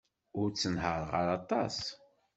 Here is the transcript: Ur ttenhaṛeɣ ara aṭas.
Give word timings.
Ur 0.39 0.47
ttenhaṛeɣ 0.49 1.11
ara 1.21 1.33
aṭas. 1.39 1.77